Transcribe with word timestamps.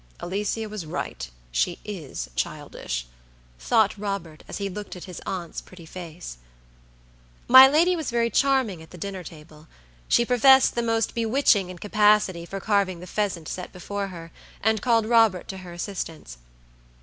"Alicia 0.19 0.67
was 0.67 0.83
right, 0.83 1.29
she 1.51 1.77
is 1.85 2.27
childish," 2.35 3.05
thought 3.59 3.95
Robert 3.99 4.43
as 4.47 4.57
he 4.57 4.67
looked 4.67 4.95
at 4.95 5.03
his 5.03 5.21
aunt's 5.27 5.61
pretty 5.61 5.85
face. 5.85 6.37
My 7.47 7.67
lady 7.67 7.95
was 7.95 8.09
very 8.09 8.31
charming 8.31 8.81
at 8.81 8.89
the 8.89 8.97
dinner 8.97 9.23
table; 9.23 9.67
she 10.07 10.25
professed 10.25 10.73
the 10.73 10.81
most 10.81 11.13
bewitching 11.13 11.69
incapacity 11.69 12.47
for 12.47 12.59
carving 12.59 12.99
the 12.99 13.05
pheasant 13.05 13.47
set 13.47 13.71
before 13.71 14.07
her, 14.07 14.31
and 14.59 14.81
called 14.81 15.05
Robert 15.05 15.47
to 15.49 15.57
her 15.59 15.71
assistance. 15.71 16.39